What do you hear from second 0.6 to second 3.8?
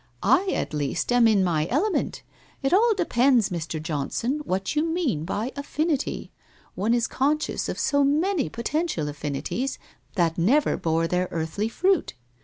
least, am in my element. It all depends, Mr.